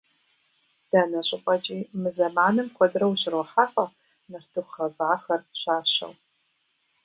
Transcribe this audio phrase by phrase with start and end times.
[0.89, 3.85] Дэнэ щӏыпӏэкӏи мы зэманым куэдрэ ущрохьэлӏэ
[4.29, 6.13] нартыху гъэвахэр щащэу.